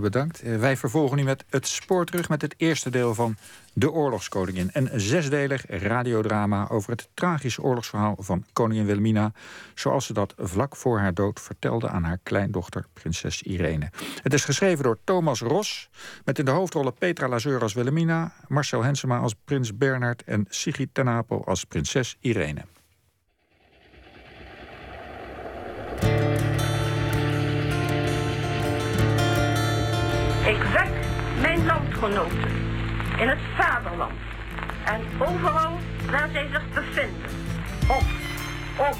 [0.00, 0.42] Bedankt.
[0.42, 3.36] Eh, wij vervolgen nu met het spoor terug met het eerste deel van
[3.72, 4.70] De Oorlogskoningin.
[4.72, 9.32] Een zesdelig radiodrama over het tragische oorlogsverhaal van koningin Wilhelmina...
[9.74, 13.90] zoals ze dat vlak voor haar dood vertelde aan haar kleindochter prinses Irene.
[14.22, 15.90] Het is geschreven door Thomas Ros...
[16.24, 18.32] met in de hoofdrollen Petra Lazeur als Wilhelmina...
[18.48, 22.64] Marcel Hensema als prins Bernhard en Sigrid ten Apel als prinses Irene.
[32.02, 32.50] Landgenoten
[33.18, 34.12] in het vaderland
[34.84, 35.78] en overal
[36.10, 37.30] waar zij zich bevinden
[37.88, 38.04] op
[38.76, 38.98] om,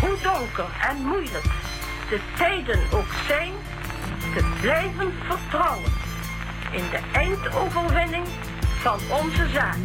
[0.00, 1.44] hoe donker en moeilijk
[2.08, 3.52] de tijden ook zijn,
[4.34, 5.92] te blijven vertrouwen
[6.70, 8.26] in de eindoverwinning
[8.80, 9.76] van onze zaak.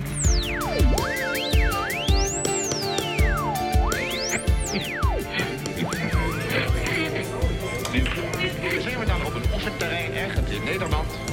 [8.61, 11.26] Nu zijn we dan op een oefenterrein ergens in Nederland.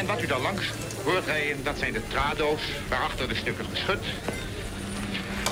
[0.00, 0.70] En wat u daar langs
[1.04, 4.04] hoort rijden, dat zijn de trado's, waarachter de stukken geschut.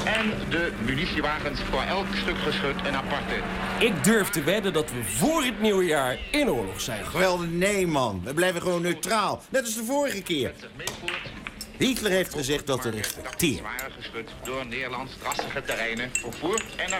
[0.04, 3.34] En de munitiewagens voor elk stuk geschut een aparte.
[3.78, 7.06] Ik durf te wedden dat we voor het nieuwe jaar in oorlog zijn.
[7.06, 8.20] Geweldig, nee man.
[8.24, 9.42] We blijven gewoon neutraal.
[9.50, 10.52] Net als de vorige keer.
[11.78, 13.64] Hitler heeft gezegd dat we respecteren.
[14.44, 16.10] door Nederlands drassige terreinen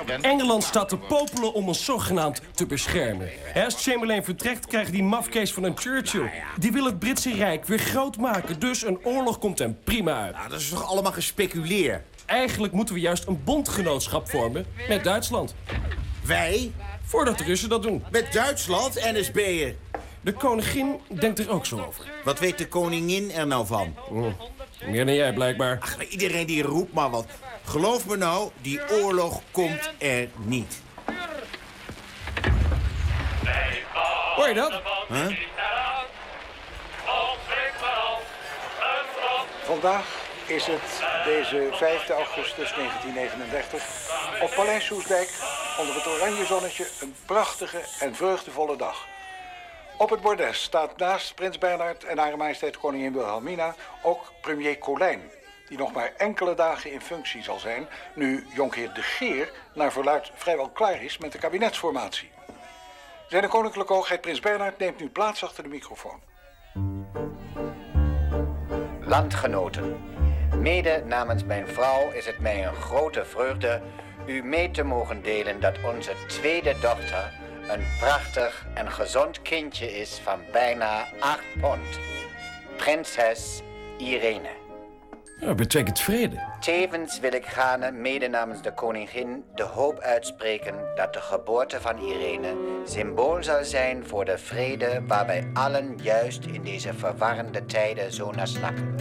[0.06, 0.22] en.
[0.22, 3.30] Engeland staat te popelen om ons zogenaamd te beschermen.
[3.54, 6.30] Als Chamberlain vertrekt, krijgen die mafkees van een Churchill.
[6.58, 8.60] Die wil het Britse Rijk weer groot maken.
[8.60, 10.34] Dus een oorlog komt hem prima uit.
[10.34, 12.02] Nou, dat is toch allemaal gespeculeerd?
[12.26, 15.54] Eigenlijk moeten we juist een bondgenootschap vormen met Duitsland.
[16.24, 16.72] Wij?
[17.02, 18.04] Voordat de Russen dat doen.
[18.10, 19.74] Met Duitsland, NSB'er.
[20.20, 22.04] De koningin denkt er ook zo over.
[22.24, 23.94] Wat weet de koningin er nou van?
[24.86, 25.78] Meer dan jij, blijkbaar.
[25.80, 27.26] Ach, iedereen die roept maar wat.
[27.64, 30.80] Geloof me nou, die oorlog komt er niet.
[34.36, 34.82] Hoor je dat?
[35.08, 35.36] Huh?
[39.64, 40.04] Vandaag
[40.46, 43.82] is het deze 5 augustus 1939
[44.42, 45.30] op Paleis Soesdijk
[45.78, 49.06] onder het oranje zonnetje een prachtige en vreugdevolle dag.
[49.98, 55.20] Op het bordes staat naast prins Bernhard en Hare Majesteit Koningin Wilhelmina ook premier Colijn,
[55.68, 60.30] die nog maar enkele dagen in functie zal zijn, nu jonkheer De Geer naar verluid
[60.34, 62.30] vrijwel klaar is met de kabinetsformatie.
[63.28, 66.20] Zijn koninklijke hoogheid prins Bernhard neemt nu plaats achter de microfoon.
[69.00, 70.00] Landgenoten,
[70.56, 73.82] mede namens mijn vrouw is het mij een grote vreugde
[74.26, 77.32] u mee te mogen delen dat onze tweede dochter
[77.68, 81.98] een prachtig en gezond kindje is van bijna 8 pond.
[82.76, 83.62] Prinses
[83.98, 84.48] Irene.
[85.38, 86.42] Twee keer tevreden.
[86.60, 91.98] Tevens wil ik gaarne mede namens de koningin de hoop uitspreken dat de geboorte van
[91.98, 98.12] Irene symbool zal zijn voor de vrede waar wij allen juist in deze verwarrende tijden
[98.12, 98.96] zo naar snakken.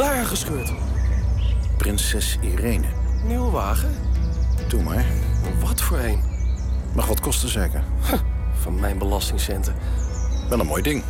[0.00, 0.72] Daar gescheurd?
[1.76, 2.86] Prinses Irene.
[3.24, 3.94] Nieuwe wagen?
[4.68, 5.06] Doe maar.
[5.60, 6.22] Wat voor een?
[6.94, 7.84] Mag wat kosten zeker?
[8.62, 9.74] Van mijn belastingcenten.
[10.48, 11.04] Wel een mooi ding.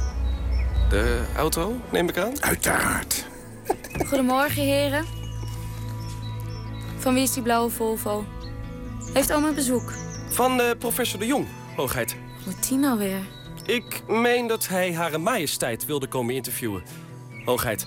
[0.89, 2.43] De auto, neem ik aan?
[2.43, 3.27] Uiteraard.
[4.07, 5.05] Goedemorgen, heren.
[6.99, 8.25] Van wie is die blauwe Volvo?
[9.13, 9.93] Heeft allemaal bezoek?
[10.31, 11.47] Van eh, professor de Jong,
[11.77, 12.17] hoogheid.
[12.47, 13.21] Wat die nou weer?
[13.67, 16.83] Ik meen dat hij Hare Majesteit wilde komen interviewen.
[17.45, 17.87] Hoogheid.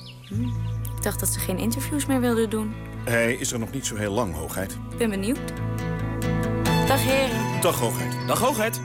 [1.03, 2.73] Ik dacht dat ze geen interviews meer wilden doen.
[3.03, 4.77] Hij is er nog niet zo heel lang, hoogheid.
[4.91, 5.53] Ik ben benieuwd.
[6.87, 7.61] Dag, heren.
[7.61, 8.27] Dag, hoogheid.
[8.27, 8.81] Dag, hoogheid.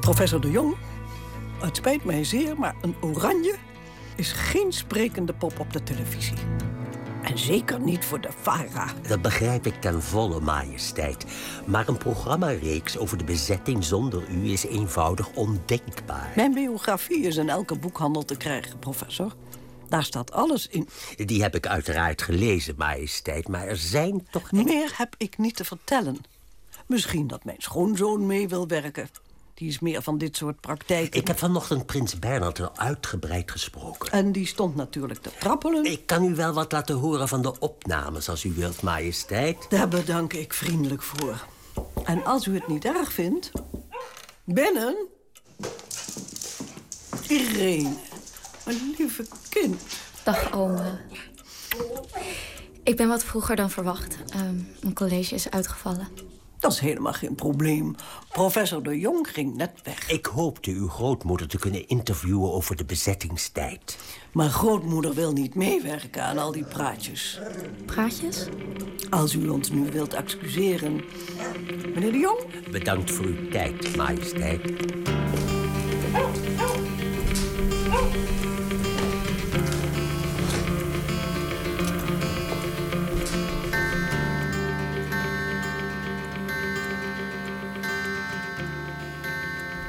[0.00, 0.76] Professor de Jong,
[1.58, 3.54] het spijt mij zeer, maar een oranje
[4.16, 6.36] is geen sprekende pop op de televisie.
[7.22, 8.86] En zeker niet voor de VARA.
[9.08, 11.26] Dat begrijp ik ten volle, majesteit.
[11.66, 16.32] Maar een programmareeks over de bezetting zonder u is eenvoudig ondenkbaar.
[16.36, 19.34] Mijn biografie is in elke boekhandel te krijgen, professor.
[19.88, 20.88] Daar staat alles in.
[21.16, 24.52] Die heb ik uiteraard gelezen, majesteit, maar er zijn toch...
[24.52, 26.16] Meer heb ik niet te vertellen.
[26.86, 29.08] Misschien dat mijn schoonzoon mee wil werken.
[29.62, 31.20] Die is meer van dit soort praktijken.
[31.20, 34.12] Ik heb vanochtend prins Bernhard al uitgebreid gesproken.
[34.12, 35.84] En die stond natuurlijk te trappelen.
[35.84, 39.66] Ik kan u wel wat laten horen van de opnames, als u wilt, majesteit.
[39.68, 41.46] Daar bedank ik vriendelijk voor.
[42.04, 43.50] En als u het niet erg vindt...
[44.44, 44.96] Binnen...
[47.28, 47.94] Irene,
[48.64, 49.82] mijn lieve kind.
[50.24, 51.00] Dag, oma.
[52.82, 54.16] Ik ben wat vroeger dan verwacht.
[54.28, 56.31] Ehm, mijn college is uitgevallen.
[56.62, 57.94] Dat is helemaal geen probleem.
[58.28, 60.10] Professor de Jong ging net weg.
[60.10, 63.98] Ik hoopte uw grootmoeder te kunnen interviewen over de bezettingstijd.
[64.32, 67.40] Maar grootmoeder wil niet meewerken aan al die praatjes.
[67.86, 68.46] Praatjes?
[69.10, 71.04] Als u ons nu wilt excuseren.
[71.94, 72.70] Meneer de Jong?
[72.70, 74.60] Bedankt voor uw tijd, majesteit.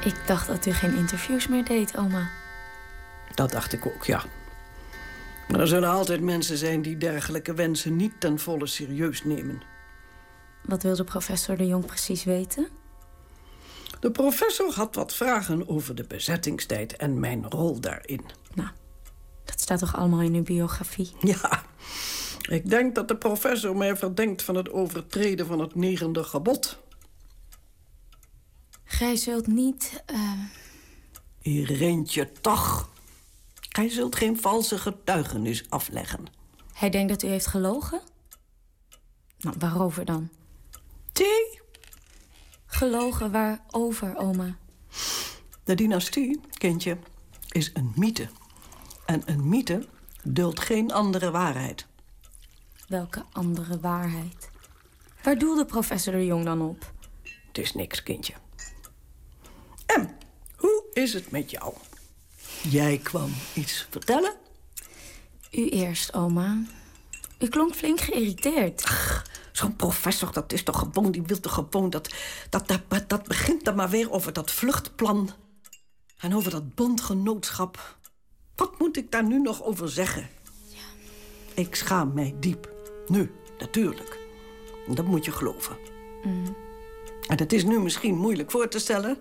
[0.04, 2.30] Ik dacht dat u geen interviews meer deed, oma.
[3.34, 4.22] Dat dacht ik ook, ja.
[5.48, 9.62] Maar er zullen altijd mensen zijn die dergelijke wensen niet ten volle serieus nemen.
[10.64, 12.68] Wat wilde professor de Jong precies weten?
[14.00, 18.24] De professor had wat vragen over de bezettingstijd en mijn rol daarin.
[18.54, 18.68] Nou,
[19.44, 21.12] dat staat toch allemaal in uw biografie?
[21.20, 21.62] Ja,
[22.48, 26.82] ik denk dat de professor mij verdenkt van het overtreden van het negende gebod.
[28.84, 30.04] Gij zult niet.
[30.12, 30.32] Uh...
[31.42, 32.92] Ireentje, toch.
[33.54, 36.26] Gij zult geen valse getuigenis afleggen.
[36.72, 38.00] Hij denkt dat u heeft gelogen?
[39.38, 40.30] Nou, waarover dan?
[41.12, 41.60] Thee?
[42.66, 44.56] Gelogen waarover, oma?
[45.64, 46.98] De dynastie, kindje,
[47.48, 48.28] is een mythe.
[49.06, 49.86] En een mythe
[50.24, 51.86] duldt geen andere waarheid.
[52.88, 54.50] Welke andere waarheid?
[55.22, 56.92] Waar doelde professor de Jong dan op?
[57.22, 58.34] Het is niks, kindje.
[59.86, 60.16] En,
[60.56, 61.74] hoe is het met jou?
[62.62, 64.34] Jij kwam iets vertellen?
[65.50, 66.62] U eerst, oma.
[67.38, 68.84] U klonk flink geïrriteerd.
[69.52, 71.10] Zo'n professor, dat is toch gewoon...
[71.10, 72.14] die wil toch gewoon dat,
[72.50, 72.68] dat...
[72.88, 75.30] Dat, dat begint dan maar weer over dat vluchtplan.
[76.18, 77.96] En over dat bondgenootschap.
[78.56, 80.28] Wat moet ik daar nu nog over zeggen?
[80.68, 80.84] Ja.
[81.54, 82.72] Ik schaam mij diep.
[83.06, 84.18] Nu, natuurlijk.
[84.88, 85.76] Dat moet je geloven.
[86.22, 86.56] Mm.
[87.26, 89.18] En het is nu misschien moeilijk voor te stellen...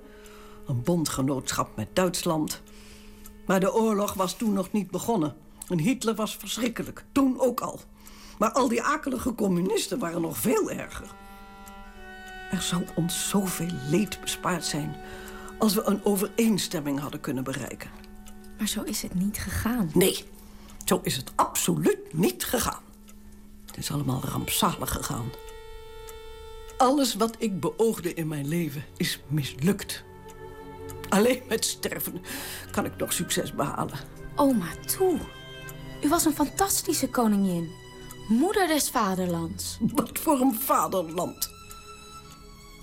[0.67, 2.61] een bondgenootschap met Duitsland.
[3.45, 5.35] Maar de oorlog was toen nog niet begonnen.
[5.67, 7.79] En Hitler was verschrikkelijk, toen ook al.
[8.37, 11.15] Maar al die akelige communisten waren nog veel erger.
[12.51, 14.95] Er zou ons zoveel leed bespaard zijn...
[15.59, 17.89] als we een overeenstemming hadden kunnen bereiken.
[18.57, 19.89] Maar zo is het niet gegaan.
[19.93, 20.25] Nee,
[20.85, 22.81] zo is het absoluut niet gegaan.
[23.65, 25.31] Het is allemaal rampzalig gegaan.
[26.77, 30.03] Alles wat ik beoogde in mijn leven is mislukt.
[31.13, 32.21] Alleen met sterven
[32.71, 33.97] kan ik nog succes behalen.
[34.35, 34.65] Oma,
[34.97, 35.19] toe.
[36.03, 37.71] U was een fantastische koningin.
[38.27, 39.77] Moeder des vaderlands.
[39.93, 41.49] Wat voor een vaderland.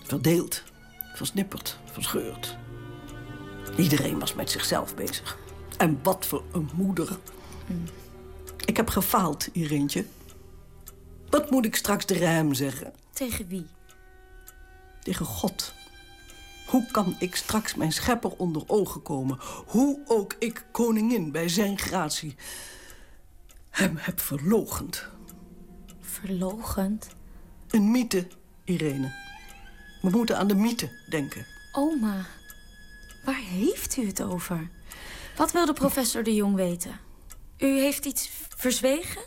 [0.02, 0.62] Verdeeld,
[1.14, 2.56] versnipperd, verscheurd.
[3.76, 5.38] Iedereen was met zichzelf bezig.
[5.76, 7.18] En wat voor een moeder.
[7.66, 7.84] Mm.
[8.64, 10.04] Ik heb gefaald, Ireentje.
[11.30, 12.92] Wat moet ik straks de ruim zeggen?
[13.12, 13.66] Tegen wie?
[15.02, 15.74] Tegen God.
[16.70, 19.38] Hoe kan ik straks mijn schepper onder ogen komen?
[19.66, 22.36] Hoe ook ik koningin bij zijn gratie
[23.70, 25.06] hem heb verlogend.
[26.00, 27.08] Verlogend?
[27.70, 28.26] Een mythe,
[28.64, 29.12] Irene.
[30.02, 31.46] We moeten aan de mythe denken.
[31.72, 32.26] Oma,
[33.24, 34.70] waar heeft u het over?
[35.36, 37.00] Wat wilde professor de Jong weten?
[37.58, 39.22] U heeft iets verzwegen?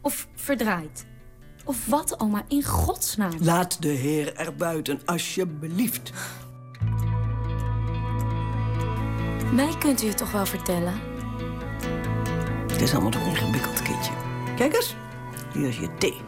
[0.00, 1.04] Of verdraaid?
[1.64, 3.32] Of wat, oma, in godsnaam?
[3.40, 6.12] Laat de heer er buiten, alsjeblieft.
[9.52, 11.00] Mij kunt u het toch wel vertellen?
[12.68, 14.12] Het is allemaal toch ingewikkeld, kindje.
[14.56, 14.94] Kijk eens,
[15.52, 16.20] hier is je thee.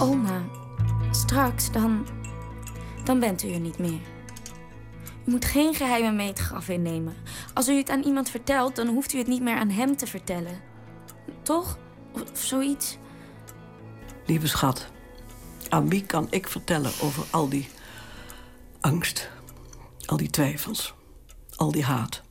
[0.00, 0.42] Oma,
[1.10, 2.06] straks dan...
[3.04, 4.00] dan bent u er niet meer.
[5.24, 7.14] U moet geen geheime meetgraf innemen.
[7.54, 10.06] Als u het aan iemand vertelt, dan hoeft u het niet meer aan hem te
[10.06, 10.60] vertellen.
[11.42, 11.78] Toch?
[12.12, 12.98] Of, of zoiets?
[14.26, 14.86] Lieve schat,
[15.68, 17.68] aan wie kan ik vertellen over al die
[18.80, 19.30] angst,
[20.06, 20.94] al die twijfels,
[21.56, 22.22] al die haat?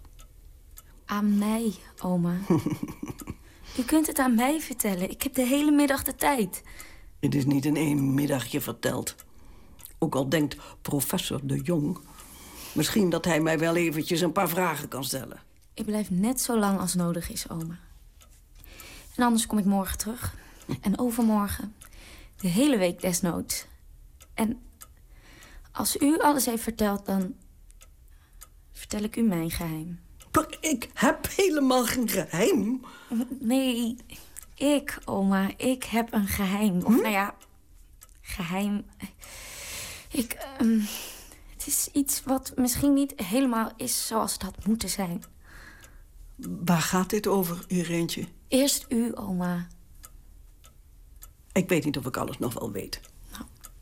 [1.06, 2.38] Aan mij, oma.
[3.80, 5.10] u kunt het aan mij vertellen.
[5.10, 6.64] Ik heb de hele middag de tijd.
[7.20, 9.16] Het is niet in één middagje verteld.
[10.00, 12.00] Ook al denkt professor de Jong...
[12.74, 15.42] misschien dat hij mij wel eventjes een paar vragen kan stellen.
[15.74, 17.80] Ik blijf net zo lang als nodig is, oma.
[19.16, 20.36] En anders kom ik morgen terug.
[20.82, 21.76] En overmorgen.
[22.36, 23.66] De hele week desnoods.
[24.34, 24.62] En
[25.72, 27.36] als u alles heeft verteld, dan
[28.84, 30.00] vertel ik u mijn geheim.
[30.60, 32.82] Ik heb helemaal geen geheim.
[33.40, 33.96] Nee,
[34.56, 36.82] ik, oma, ik heb een geheim.
[36.82, 37.36] Of nou ja,
[38.22, 38.86] geheim.
[40.12, 40.80] Ik, ehm,
[41.54, 45.24] het is iets wat misschien niet helemaal is zoals het had moeten zijn.
[46.66, 48.28] Waar gaat dit over, Ireentje?
[48.48, 49.68] Eerst u, oma.
[51.52, 53.02] Ik weet niet of ik alles nog wel weet.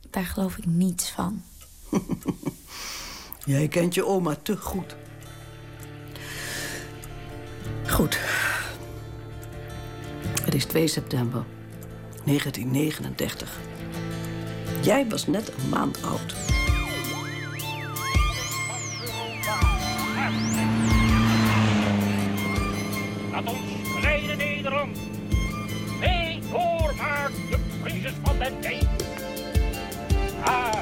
[0.10, 1.44] Daar geloof ik niets van.
[3.46, 4.96] Jij kent je oma te goed.
[7.88, 8.20] Goed.
[10.44, 11.44] Het is 2 september
[12.24, 13.60] 1939.
[14.82, 16.36] Jij was net een maand oud.
[23.32, 23.60] Laat ons
[23.98, 24.98] strijden Nederland.
[26.00, 28.88] Wij doormaakt de crisis van den tijd.
[30.44, 30.74] Ah,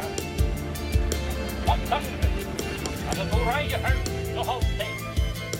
[1.66, 2.29] wat danken
[3.40, 3.98] het oranje huis
[4.34, 4.88] nog altijd.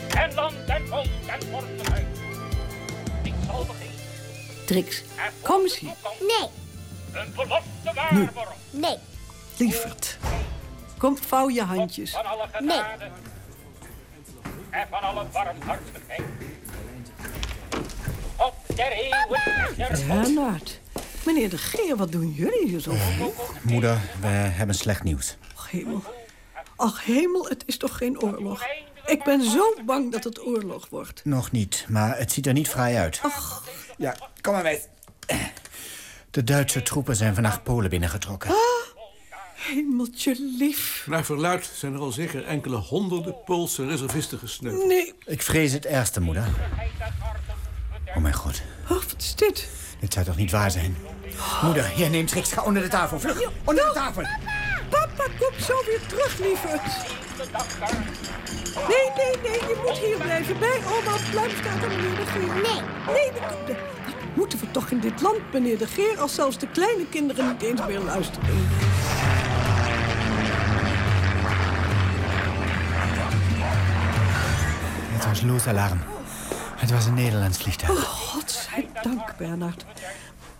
[0.08, 2.04] En land en volk en vorstenhuis.
[3.22, 3.96] Ik zal beginnen.
[4.66, 5.02] Trix,
[5.42, 5.92] kom eens hier.
[6.20, 6.48] Nee.
[7.22, 8.54] Een belofte waarborgen.
[8.70, 8.96] Nee.
[9.56, 10.18] Lieverd.
[10.98, 12.10] Kom, vouw je handjes.
[12.10, 13.08] Van alle genade.
[14.70, 16.22] En van alle warmhartigheid.
[18.36, 20.80] Op der eeuwen Bernard.
[21.26, 23.54] Meneer de Geer, wat doen jullie hier zo vroeg?
[23.62, 25.36] Moeder, we hebben slecht nieuws.
[25.56, 26.02] Ach, hemel.
[26.80, 28.62] Ach, hemel, het is toch geen oorlog?
[29.06, 31.24] Ik ben zo bang dat het oorlog wordt.
[31.24, 33.20] Nog niet, maar het ziet er niet vrij uit.
[33.22, 33.64] Ach.
[33.96, 34.80] Ja, kom maar mee.
[36.30, 38.50] De Duitse troepen zijn vannacht Polen binnengetrokken.
[38.50, 38.56] Ah,
[39.54, 41.04] hemeltje lief.
[41.06, 44.86] Naar verluid zijn er al zeker enkele honderden Poolse reservisten gesneuveld.
[44.86, 45.14] Nee.
[45.24, 46.48] Ik vrees het ergste, moeder.
[48.06, 48.62] Oh mijn god.
[48.82, 49.68] Oh, wat is dit?
[50.00, 50.96] Dit zou toch niet waar zijn?
[51.62, 52.52] Moeder, hier, neem Trix.
[52.52, 53.20] Ga onder de tafel.
[53.20, 54.22] Vlug, onder de tafel.
[54.90, 56.82] Papa, kom zo weer terug, lieverd.
[58.88, 60.58] Nee, nee, nee, je moet hier blijven.
[60.58, 62.54] Bij oma pluim staat aan meneer de Geer.
[62.54, 62.80] Nee.
[63.14, 63.76] Nee, dat, dat
[64.34, 66.18] moeten we toch in dit land, meneer de Geer...
[66.18, 68.48] als zelfs de kleine kinderen niet eens meer luisteren.
[75.12, 76.00] Het was loosalarm.
[76.76, 77.90] Het was een Nederlands vliegtuig.
[77.90, 79.84] Oh, godzijdank, Bernard.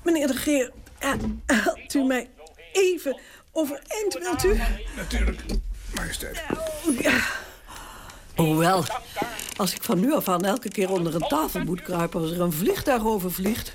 [0.02, 1.12] Meneer de Geer, eh,
[1.46, 2.30] helpt u mij
[2.72, 3.20] even
[3.52, 4.60] overeind, wilt u?
[4.96, 5.44] Natuurlijk,
[5.94, 6.42] majesteit.
[7.00, 7.20] Ja.
[8.36, 8.84] Hoewel,
[9.56, 12.20] als ik van nu af aan elke keer onder een tafel moet kruipen...
[12.20, 13.72] als er een vliegtuig overvliegt...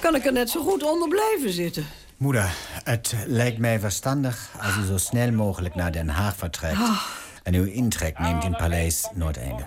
[0.00, 1.86] kan ik er net zo goed onder blijven zitten.
[2.16, 6.76] Moeder, het lijkt mij verstandig als u zo snel mogelijk naar Den Haag vertrekt...
[6.76, 7.02] Ah.
[7.42, 9.64] en uw intrek neemt in Paleis Noordeinde.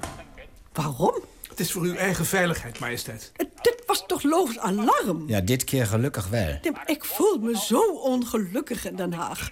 [0.73, 1.23] Waarom?
[1.49, 3.31] Het is voor uw eigen veiligheid, majesteit.
[3.61, 3.74] Dit
[4.07, 5.23] was toch loos alarm?
[5.27, 6.59] Ja, dit keer gelukkig wel.
[6.85, 9.51] Ik voel me zo ongelukkig in Den Haag.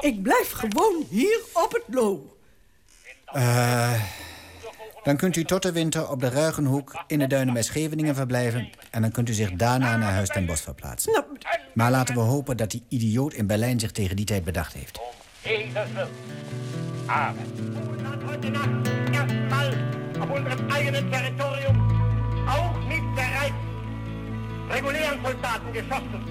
[0.00, 2.36] Ik blijf gewoon hier op het Loo.
[3.24, 4.02] Eh,
[5.02, 8.70] dan kunt u tot de winter op de Ruigenhoek in de duinen bij Scheveningen verblijven...
[8.90, 11.12] en dan kunt u zich daarna naar Huis ten Bosch verplaatsen.
[11.12, 11.24] Nou,
[11.74, 15.00] Maar laten we hopen dat die idioot in Berlijn zich tegen die tijd bedacht heeft.
[17.06, 17.46] Amen.
[20.20, 21.79] Auf unserem eigenen Territorium
[24.70, 26.22] regulären Soldaten geschossen.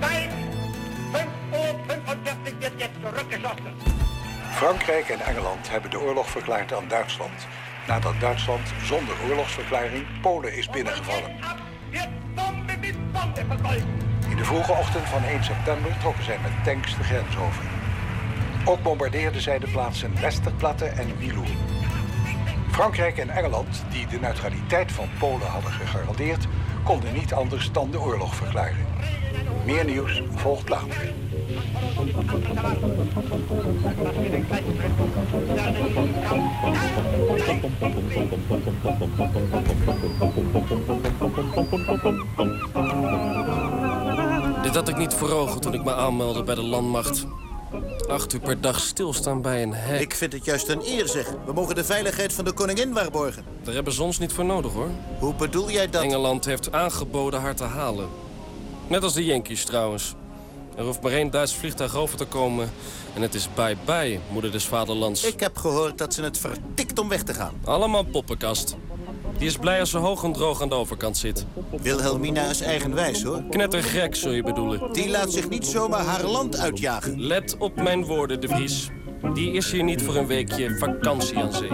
[0.00, 0.30] Nein,
[1.12, 3.74] 5 Uhr 45 wird jetzt zurückgeschossen.
[4.50, 7.46] Frankrijk en Engeland hebben de oorlog verklaard aan Duitsland.
[7.86, 11.30] Nadat Duitsland zonder oorlogsverklaring Polen is binnengevallen.
[14.28, 17.64] In de vroege ochtend van 1 september trokken zij met tanks de grens over.
[18.64, 21.46] Ook bombardeerden zij de plaatsen Westerplatte en Willow.
[22.70, 26.46] Frankrijk en Engeland, die de neutraliteit van Polen hadden gegarandeerd,
[26.84, 28.86] konden niet anders dan de oorlog verklaren.
[29.64, 31.12] Meer nieuws volgt later.
[44.62, 47.26] Dit had ik niet voor toen ik me aanmeldde bij de landmacht.
[48.10, 50.00] Acht uur per dag stilstaan bij een hek.
[50.00, 51.34] Ik vind het juist een eer, zeg.
[51.46, 53.44] We mogen de veiligheid van de koningin waarborgen.
[53.62, 54.88] Daar hebben ze ons niet voor nodig, hoor.
[55.18, 56.02] Hoe bedoel jij dat?
[56.02, 58.08] Engeland heeft aangeboden haar te halen.
[58.86, 60.14] Net als de Yankees, trouwens.
[60.76, 62.70] Er hoeft maar één Duits vliegtuig over te komen...
[63.14, 65.24] en het is bye-bye, moeder des vaderlands.
[65.24, 67.54] Ik heb gehoord dat ze het vertikt om weg te gaan.
[67.64, 68.76] Allemaal poppenkast.
[69.40, 71.46] Die is blij als ze hoog en droog aan de overkant zit.
[71.82, 73.42] Wilhelmina is eigenwijs, hoor.
[73.50, 74.92] Knettergek, zul je bedoelen.
[74.92, 77.20] Die laat zich niet zomaar haar land uitjagen.
[77.20, 78.88] Let op mijn woorden, de Vries.
[79.34, 81.68] Die is hier niet voor een weekje vakantie aan zee.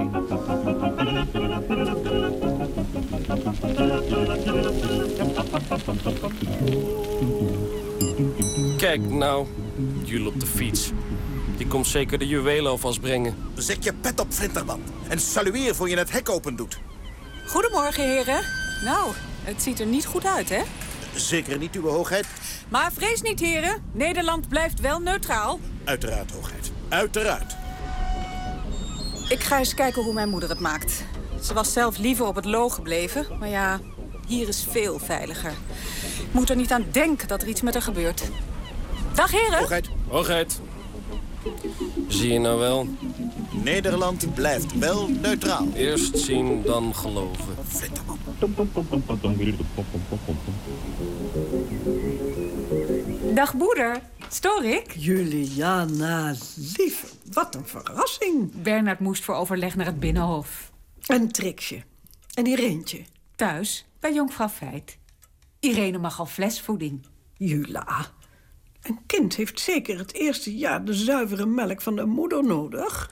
[8.77, 9.47] Kijk nou,
[10.05, 10.91] Jul op de fiets.
[11.57, 13.35] Die komt zeker de juwelen alvast brengen.
[13.55, 14.81] Zet je pet op, Flinterman.
[15.09, 16.79] En salueer voor je het hek open doet.
[17.47, 18.45] Goedemorgen, heren.
[18.85, 19.13] Nou,
[19.43, 20.63] het ziet er niet goed uit, hè?
[21.15, 22.27] Zeker niet, uw hoogheid.
[22.69, 23.83] Maar vrees niet, heren.
[23.93, 25.61] Nederland blijft wel neutraal.
[25.85, 26.73] Uiteraard, hoogheid.
[26.89, 27.57] Uiteraard.
[29.29, 31.05] Ik ga eens kijken hoe mijn moeder het maakt.
[31.43, 33.81] Ze was zelf liever op het Loo gebleven, maar ja,
[34.27, 35.53] hier is veel veiliger.
[36.31, 38.23] Moet er niet aan denken dat er iets met haar gebeurt.
[39.15, 39.59] Dag heren.
[39.59, 39.89] Hoogheid.
[40.09, 40.61] Hoogheid.
[42.09, 42.89] Zie je nou wel?
[43.67, 45.67] Nederland blijft wel neutraal.
[45.75, 47.55] Eerst zien, dan geloven.
[53.35, 54.01] Dag moeder.
[54.29, 54.93] Stoor ik?
[54.97, 56.35] Juliana,
[56.77, 57.15] lief.
[57.33, 58.63] Wat een verrassing.
[58.63, 60.73] Bernard moest voor overleg naar het Binnenhof.
[61.07, 61.83] Een triksje.
[62.35, 63.01] En Ireentje?
[63.37, 64.99] Thuis, bij jonkvrouw Feit.
[65.61, 67.07] Irene mag al flesvoeding.
[67.37, 68.07] Jula,
[68.83, 73.11] een kind heeft zeker het eerste jaar de zuivere melk van de moeder nodig.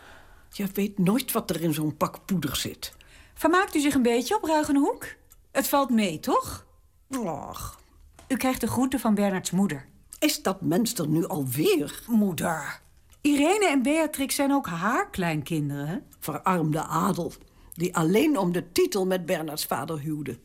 [0.56, 2.96] Je weet nooit wat er in zo'n pak poeder zit.
[3.34, 5.06] Vermaakt u zich een beetje op Ruigenhoek?
[5.52, 6.66] Het valt mee, toch?
[7.08, 7.80] Och.
[8.28, 9.86] U krijgt de groeten van Bernards moeder.
[10.18, 12.02] Is dat mens er nu alweer?
[12.06, 12.80] Moeder.
[13.20, 16.06] Irene en Beatrix zijn ook haar kleinkinderen.
[16.18, 17.32] Verarmde adel,
[17.72, 20.38] die alleen om de titel met Bernards vader huwde.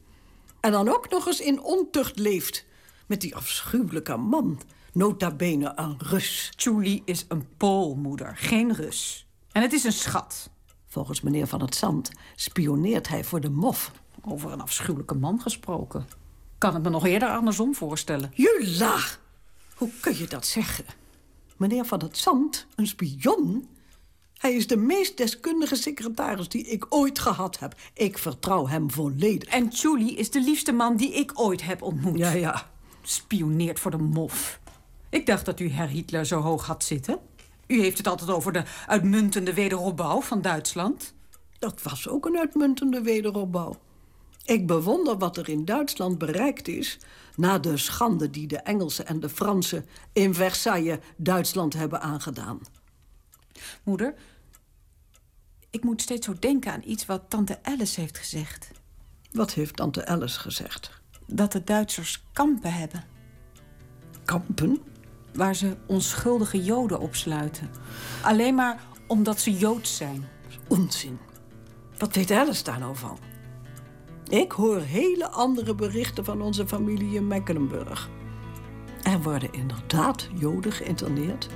[0.60, 2.66] En dan ook nog eens in ontucht leeft.
[3.08, 4.62] Met die afschuwelijke man.
[4.94, 6.54] Nota bene een Rus.
[6.56, 9.29] Julie is een Pool, moeder, geen Rus.
[9.60, 10.50] En het is een schat.
[10.88, 13.92] Volgens meneer Van het Zand spioneert hij voor de mof.
[14.22, 16.08] Over een afschuwelijke man gesproken.
[16.58, 18.32] Kan het me nog eerder andersom voorstellen.
[18.34, 18.98] Jula!
[19.76, 20.86] Hoe kun je dat zeggen?
[21.58, 23.68] Meneer Van het Zand, een spion?
[24.38, 27.76] Hij is de meest deskundige secretaris die ik ooit gehad heb.
[27.94, 29.50] Ik vertrouw hem volledig.
[29.50, 32.18] En Julie is de liefste man die ik ooit heb ontmoet.
[32.18, 32.70] Ja, ja.
[33.02, 34.60] Spioneert voor de mof.
[35.10, 37.20] Ik dacht dat u Herr Hitler zo hoog had zitten.
[37.70, 41.14] U heeft het altijd over de uitmuntende wederopbouw van Duitsland.
[41.60, 43.82] Dat was ook een uitmuntende wederopbouw.
[44.46, 47.00] Ik bewonder wat er in Duitsland bereikt is...
[47.36, 52.60] na de schande die de Engelsen en de Fransen in Versailles Duitsland hebben aangedaan.
[53.84, 54.14] Moeder,
[55.70, 58.72] ik moet steeds zo denken aan iets wat tante Alice heeft gezegd.
[59.32, 60.92] Wat heeft tante Alice gezegd?
[61.26, 63.04] Dat de Duitsers kampen hebben.
[64.26, 64.89] Kampen?
[65.34, 67.70] Waar ze onschuldige Joden opsluiten.
[68.24, 70.28] Alleen maar omdat ze Joods zijn.
[70.68, 71.20] Onzin.
[71.98, 73.18] Wat weet Alice daar nou van?
[74.30, 78.10] Ik hoor hele andere berichten van onze familie in Mecklenburg.
[79.04, 81.50] Er worden inderdaad Joden geïnterneerd.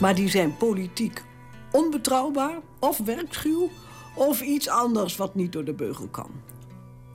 [0.00, 1.22] Maar die zijn politiek
[1.70, 3.70] onbetrouwbaar of werkschuw...
[4.14, 6.30] of iets anders wat niet door de beugel kan.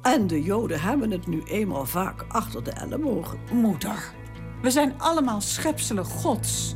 [0.01, 3.39] En de Joden hebben het nu eenmaal vaak achter de ellebogen.
[3.51, 4.13] Moeder,
[4.61, 6.75] we zijn allemaal schepselen gods.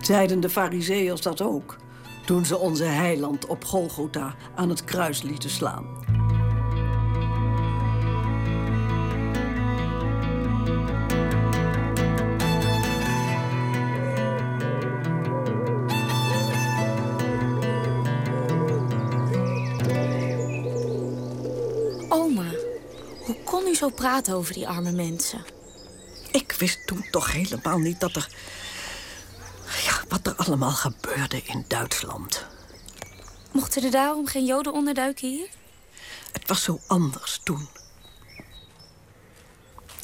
[0.00, 1.76] Zeiden de fariseeërs dat ook...
[2.26, 5.86] toen ze onze heiland op Golgotha aan het kruis lieten slaan.
[22.08, 22.50] Oma,
[23.24, 25.44] hoe kon u zo praten over die arme mensen?
[26.62, 28.28] Ik wist toen toch helemaal niet dat er...
[29.84, 32.46] Ja, wat er allemaal gebeurde in Duitsland.
[33.52, 35.48] Mochten er daarom geen joden onderduiken hier?
[36.32, 37.68] Het was zo anders toen.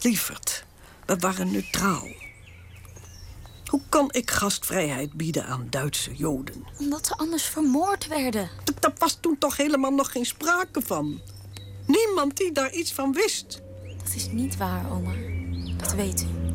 [0.03, 0.65] Lieverd,
[1.07, 2.09] we waren neutraal.
[3.67, 6.67] Hoe kan ik gastvrijheid bieden aan Duitse Joden?
[6.79, 8.51] Omdat ze anders vermoord werden.
[8.65, 11.21] D- Daar was toen toch helemaal nog geen sprake van.
[11.87, 13.61] Niemand die daar iets van wist.
[14.05, 15.13] Dat is niet waar, oma.
[15.77, 16.48] Dat weet u.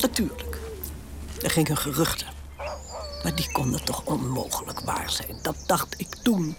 [0.00, 0.58] Natuurlijk.
[1.42, 2.26] Er gingen geruchten.
[3.22, 5.38] Maar die konden toch onmogelijk waar zijn.
[5.42, 6.56] Dat dacht ik toen.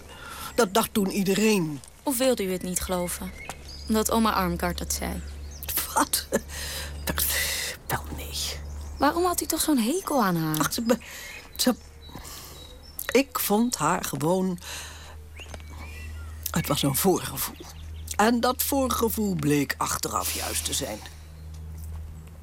[0.54, 1.80] Dat dacht toen iedereen.
[2.02, 3.32] Of wilde u het niet geloven?
[3.88, 5.22] Omdat oma Armgard dat zei.
[5.94, 6.26] Wat?
[7.86, 8.34] Wel, nee.
[8.98, 10.58] Waarom had u toch zo'n hekel aan haar?
[10.58, 10.72] Ach,
[11.56, 11.74] ze...
[13.06, 14.58] Ik vond haar gewoon...
[16.50, 17.66] Het was een voorgevoel.
[18.22, 20.98] En dat voorgevoel bleek achteraf juist te zijn.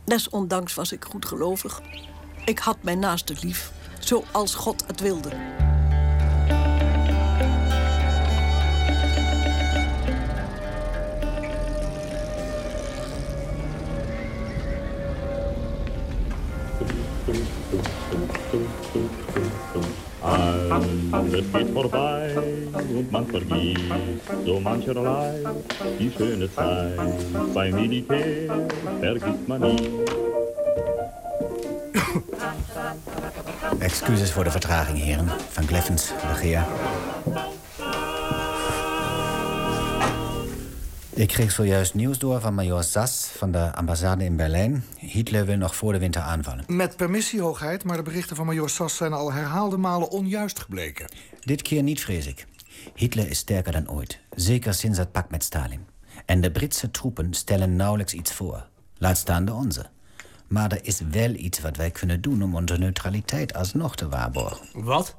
[0.06, 1.82] Desondanks was ik goedgelovig.
[2.46, 5.30] Ik had mijn naaste lief, zoals God het wilde.
[20.22, 22.36] Alles geht vorbei
[22.74, 23.82] und man vergisst
[24.46, 25.34] so mancherlei.
[26.00, 28.68] Die schöne Zeit beim Militär
[29.00, 29.90] vergisst man nie.
[33.80, 35.28] Excuses voor de vertraging, heren.
[35.50, 36.66] Van Gleffens, regeer.
[41.14, 44.84] Ik kreeg zojuist nieuws door van major Sass van de ambassade in Berlijn.
[45.10, 46.64] Hitler wil nog voor de winter aanvallen.
[46.68, 51.10] Met permissie, hoogheid, maar de berichten van major Sass zijn al herhaalde malen onjuist gebleken.
[51.40, 52.48] Dit keer niet, vrees ik.
[52.96, 54.20] Hitler is sterker dan ooit.
[54.36, 55.86] Zeker sinds het pact met Stalin.
[56.26, 58.68] En de Britse troepen stellen nauwelijks iets voor.
[58.98, 59.86] Laat staan de onze.
[60.48, 64.68] Maar er is wel iets wat wij kunnen doen om onze neutraliteit alsnog te waarborgen.
[64.74, 65.16] Wat?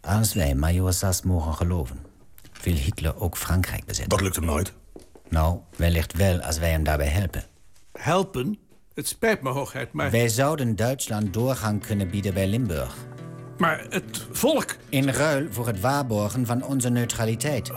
[0.00, 1.98] Als wij Major Sass mogen geloven,
[2.62, 4.08] wil Hitler ook Frankrijk bezetten.
[4.08, 4.72] Dat lukt hem nooit.
[5.28, 7.44] Nou, wellicht wel als wij hem daarbij helpen.
[7.92, 8.58] Helpen?
[8.94, 10.10] Het spijt me, hoogheid, maar...
[10.10, 12.96] Wij zouden Duitsland doorgang kunnen bieden bij Limburg.
[13.58, 14.76] Maar het volk...
[14.88, 17.70] In ruil voor het waarborgen van onze neutraliteit.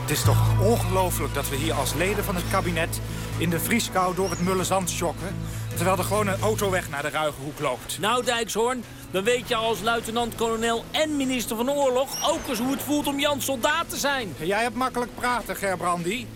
[0.00, 3.00] Het is toch ongelooflijk dat we hier als leden van het kabinet...
[3.38, 5.34] in de vrieskou door het mulle zand schokken...
[5.74, 7.98] terwijl er gewoon een autoweg naar de Ruigenhoek loopt.
[8.00, 12.30] Nou, Dijkshoorn, dan weet je als luitenant-kolonel en minister van Oorlog...
[12.30, 14.34] ook eens hoe het voelt om Jans soldaat te zijn.
[14.38, 16.26] Jij hebt makkelijk praten, Gerbrandy.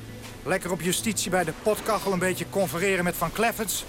[0.42, 3.84] Lekker op justitie bij de potkachel een beetje confereren met Van Kleffens.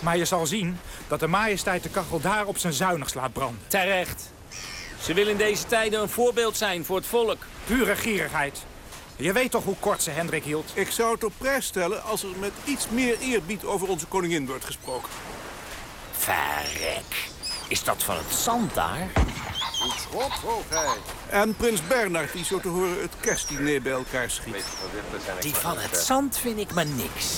[0.00, 0.78] Maar je zal zien
[1.08, 3.60] dat de majesteit de kachel daar op zijn zuinigst laat branden.
[3.66, 4.32] Terecht.
[5.02, 7.38] Ze willen in deze tijden een voorbeeld zijn voor het volk.
[7.64, 8.62] Pure gierigheid.
[9.20, 10.70] Je weet toch hoe kort ze Hendrik hield?
[10.74, 14.46] Ik zou het op prijs stellen als er met iets meer eerbied over onze koningin
[14.46, 15.08] wordt gesproken.
[16.12, 17.28] Verrek.
[17.68, 19.10] Is dat van het zand daar?
[20.10, 20.98] Goed, hoogheid.
[21.28, 24.64] En prins Bernard, die zo te horen het kerstdiner bij elkaar schiet.
[25.40, 27.36] Die van het zand vind ik maar niks.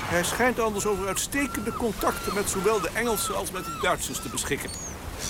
[0.00, 4.28] Hij schijnt anders over uitstekende contacten met zowel de Engelsen als met de Duitsers te
[4.28, 4.70] beschikken.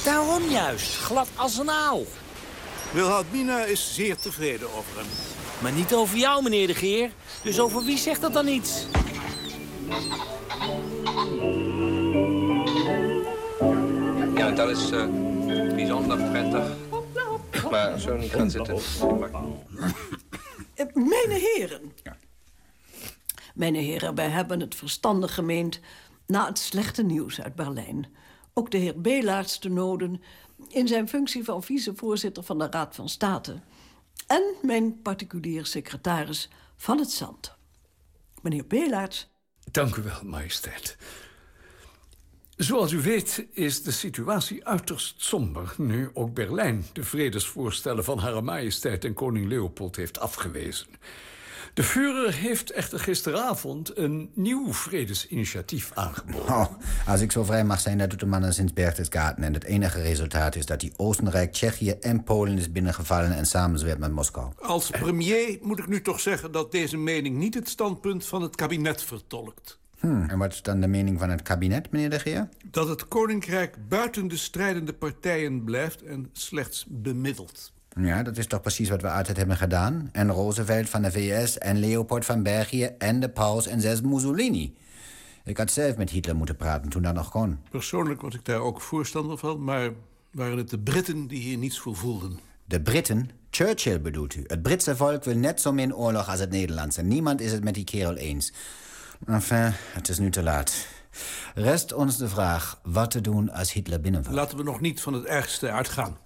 [0.04, 2.02] Daarom juist, glad als een aal.
[2.90, 5.06] Wilhelmina is zeer tevreden over hem.
[5.62, 7.10] Maar niet over jou, meneer de Geer.
[7.42, 8.86] Dus over wie zegt dat dan iets?
[14.34, 15.06] Ja, dat is eh,
[15.74, 16.76] bijzonder prettig.
[17.70, 18.76] Maar zo niet gaan zitten.
[20.74, 21.92] Eh, Mijn heren.
[23.54, 25.80] Mijn heren, wij hebben het verstandig gemeend...
[26.26, 28.06] na het slechte nieuws uit Berlijn.
[28.54, 30.22] Ook de heer Belaerts te noden...
[30.68, 33.60] in zijn functie van vicevoorzitter van de Raad van State...
[34.32, 37.54] en mijn particulier secretaris van het Zand.
[38.42, 39.30] Meneer Belaerts,
[39.70, 40.96] Dank u wel, majesteit.
[42.56, 45.74] Zoals u weet is de situatie uiterst somber...
[45.76, 50.86] nu ook Berlijn de vredesvoorstellen van Hare Majesteit en koning Leopold heeft afgewezen.
[51.74, 56.54] De Führer heeft echter gisteravond een nieuw vredesinitiatief aangeboden.
[56.54, 56.66] Oh,
[57.06, 59.44] als ik zo vrij mag zijn, dat doet de mannen sinds Berchtesgaden.
[59.44, 63.36] En het enige resultaat is dat die Oostenrijk, Tsjechië en Polen is binnengevallen...
[63.36, 64.52] en samenzweert met Moskou.
[64.60, 68.56] Als premier moet ik nu toch zeggen dat deze mening niet het standpunt van het
[68.56, 69.78] kabinet vertolkt.
[69.98, 72.48] Hm, en wat is dan de mening van het kabinet, meneer de Geer?
[72.64, 77.72] Dat het koninkrijk buiten de strijdende partijen blijft en slechts bemiddelt.
[78.00, 80.08] Ja, dat is toch precies wat we altijd hebben gedaan.
[80.12, 84.76] En Roosevelt van de VS en Leopold van België en de paus en zelfs Mussolini.
[85.44, 87.58] Ik had zelf met Hitler moeten praten toen dat nog kon.
[87.70, 89.90] Persoonlijk was ik daar ook voorstander van, maar
[90.30, 92.38] waren het de Britten die hier niets voor voelden.
[92.64, 93.30] De Britten?
[93.50, 94.44] Churchill bedoelt u.
[94.46, 97.02] Het Britse volk wil net zo min oorlog als het Nederlandse.
[97.02, 98.52] Niemand is het met die kerel eens.
[99.26, 100.86] Enfin, het is nu te laat.
[101.54, 104.36] Rest ons de vraag wat te doen als Hitler binnenvalt.
[104.36, 106.16] Laten we nog niet van het ergste uitgaan.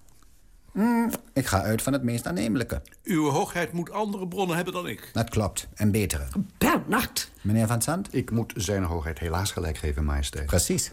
[0.76, 2.82] Hmm, ik ga uit van het meest aannemelijke.
[3.02, 5.10] Uw hoogheid moet andere bronnen hebben dan ik.
[5.12, 6.26] Dat klopt, en betere.
[6.58, 7.30] Bernard.
[7.42, 8.14] Meneer Van Zandt?
[8.14, 10.46] Ik moet zijn hoogheid helaas gelijk geven, majesteit.
[10.46, 10.92] Precies.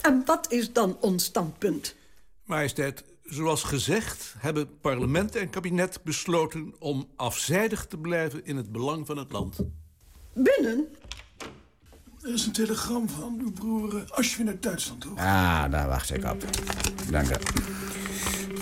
[0.00, 1.94] En wat is dan ons standpunt?
[2.44, 6.74] Majesteit, zoals gezegd hebben parlement en kabinet besloten...
[6.78, 9.58] om afzijdig te blijven in het belang van het land.
[10.34, 10.86] Binnen?
[12.22, 15.18] Er is een telegram van uw broer Ashwin uit Duitsland, hoor.
[15.18, 16.44] Ah, daar wacht ik op.
[17.10, 17.34] Dank u.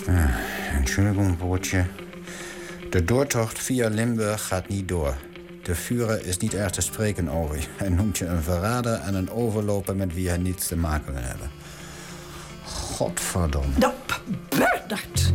[0.07, 1.85] Ah, Entschuldigung, broertje.
[2.89, 5.15] De doortocht via Limburg gaat niet door.
[5.63, 7.65] De Führer is niet erg te spreken over je.
[7.77, 11.21] Hij noemt je een verrader en een overloper met wie hij niets te maken wil
[11.21, 11.49] hebben.
[12.65, 13.73] Godverdomme.
[13.77, 13.93] Nou,
[14.49, 15.33] Bernard.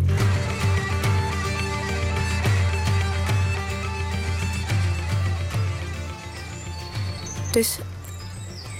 [7.52, 7.78] Dus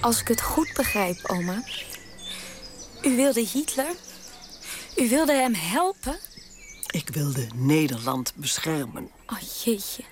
[0.01, 1.63] als ik het goed begrijp, oma.
[3.03, 3.95] U wilde Hitler?
[4.97, 6.19] U wilde hem helpen?
[6.87, 9.09] Ik wilde Nederland beschermen.
[9.27, 10.03] Oh, jeetje.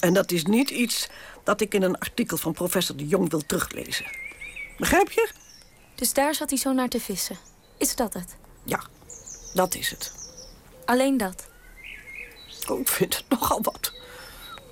[0.00, 1.08] En dat is niet iets
[1.44, 4.06] dat ik in een artikel van professor de Jong wil teruglezen.
[4.78, 5.30] Begrijp je?
[5.94, 7.38] Dus daar zat hij zo naar te vissen.
[7.78, 8.36] Is dat het?
[8.64, 8.80] Ja,
[9.54, 10.12] dat is het.
[10.84, 11.46] Alleen dat?
[12.68, 13.92] Oh, ik vind het nogal wat.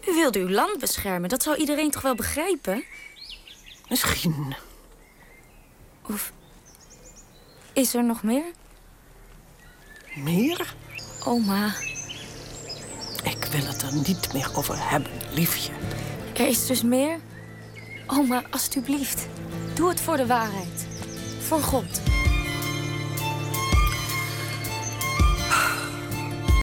[0.09, 1.29] U wilde uw land beschermen.
[1.29, 2.85] Dat zou iedereen toch wel begrijpen?
[3.89, 4.55] Misschien.
[6.09, 6.33] Of
[7.73, 8.53] is er nog meer?
[10.15, 10.75] Meer?
[11.25, 11.75] Oma.
[13.23, 15.73] Ik wil het er niet meer over hebben, liefje.
[16.33, 17.19] Er is dus meer?
[18.07, 19.27] Oma, alstublieft.
[19.75, 20.87] Doe het voor de waarheid.
[21.41, 22.01] Voor God.